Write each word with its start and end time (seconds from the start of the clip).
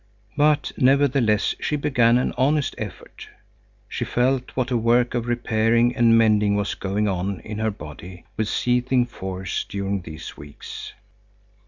But 0.35 0.71
nevertheless 0.77 1.53
she 1.59 1.75
began 1.75 2.17
an 2.17 2.33
honest 2.35 2.73
effort. 2.79 3.29
She 3.87 4.03
felt 4.03 4.49
what 4.55 4.71
a 4.71 4.75
work 4.75 5.13
of 5.13 5.27
repairing 5.27 5.95
and 5.95 6.17
mending 6.17 6.55
was 6.55 6.73
going 6.73 7.07
on 7.07 7.39
in 7.41 7.59
her 7.59 7.69
body 7.69 8.25
with 8.35 8.47
seething 8.47 9.05
force 9.05 9.63
during 9.63 10.01
these 10.01 10.35
weeks. 10.35 10.93